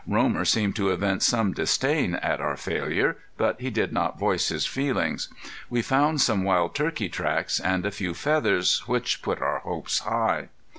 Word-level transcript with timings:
Romer 0.07 0.45
seemed 0.45 0.75
to 0.77 0.89
evince 0.89 1.27
some 1.27 1.53
disdain 1.53 2.15
at 2.15 2.41
our 2.41 2.57
failure, 2.57 3.17
but 3.37 3.61
he 3.61 3.69
did 3.69 3.93
not 3.93 4.17
voice 4.17 4.49
his 4.49 4.65
feelings. 4.65 5.27
We 5.69 5.83
found 5.83 6.21
some 6.21 6.43
wild 6.43 6.73
turkey 6.73 7.07
tracks, 7.07 7.59
and 7.59 7.85
a 7.85 7.91
few 7.91 8.15
feathers, 8.15 8.87
which 8.87 9.21
put 9.21 9.43
our 9.43 9.59
hopes 9.59 9.99
high. 9.99 10.49